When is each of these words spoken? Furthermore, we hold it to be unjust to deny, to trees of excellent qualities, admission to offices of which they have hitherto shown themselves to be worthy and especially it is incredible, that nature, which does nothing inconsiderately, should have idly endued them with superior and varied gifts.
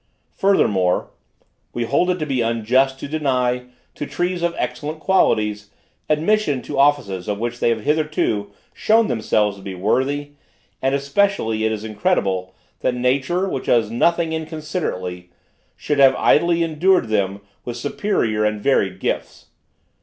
Furthermore, 0.33 1.11
we 1.73 1.83
hold 1.85 2.09
it 2.09 2.17
to 2.17 2.25
be 2.25 2.41
unjust 2.41 2.99
to 2.99 3.07
deny, 3.07 3.65
to 3.93 4.07
trees 4.07 4.41
of 4.41 4.55
excellent 4.57 4.99
qualities, 4.99 5.69
admission 6.09 6.63
to 6.63 6.79
offices 6.79 7.27
of 7.27 7.37
which 7.37 7.59
they 7.59 7.69
have 7.69 7.81
hitherto 7.81 8.49
shown 8.73 9.05
themselves 9.09 9.57
to 9.57 9.61
be 9.61 9.75
worthy 9.75 10.31
and 10.81 10.95
especially 10.95 11.65
it 11.65 11.71
is 11.71 11.83
incredible, 11.83 12.55
that 12.79 12.95
nature, 12.95 13.47
which 13.47 13.67
does 13.67 13.91
nothing 13.91 14.33
inconsiderately, 14.33 15.29
should 15.75 15.99
have 15.99 16.15
idly 16.15 16.63
endued 16.63 17.09
them 17.09 17.41
with 17.63 17.77
superior 17.77 18.43
and 18.43 18.59
varied 18.59 18.99
gifts. 18.99 19.49